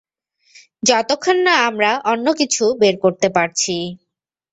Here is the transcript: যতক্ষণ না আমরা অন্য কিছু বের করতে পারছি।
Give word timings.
যতক্ষণ 0.83 1.37
না 1.47 1.55
আমরা 1.67 1.91
অন্য 2.11 2.27
কিছু 2.39 2.63
বের 2.81 2.95
করতে 3.03 3.27
পারছি। 3.35 3.75